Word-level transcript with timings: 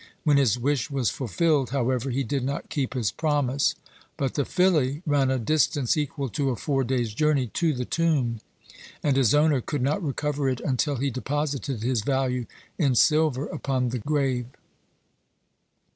When 0.23 0.37
his 0.37 0.57
wish 0.57 0.89
was 0.89 1.11
fulfilled, 1.11 1.69
however, 1.69 2.09
he 2.09 2.23
did 2.23 2.43
not 2.43 2.71
keep 2.71 2.95
his 2.95 3.11
promise. 3.11 3.75
But 4.17 4.33
the 4.33 4.45
filly 4.45 5.03
ran 5.05 5.29
a 5.29 5.37
distance 5.37 5.95
equal 5.95 6.27
to 6.29 6.49
a 6.49 6.55
four 6.55 6.83
days' 6.83 7.13
journey 7.13 7.45
to 7.53 7.71
the 7.71 7.85
tomb, 7.85 8.41
and 9.03 9.15
his 9.15 9.35
owner 9.35 9.61
could 9.61 9.83
not 9.83 10.01
recover 10.03 10.49
it 10.49 10.59
until 10.59 10.95
he 10.95 11.11
deposited 11.11 11.83
his 11.83 12.01
value 12.01 12.47
in 12.79 12.95
silver 12.95 13.45
upon 13.45 13.89
the 13.89 13.99
grace. 13.99 14.45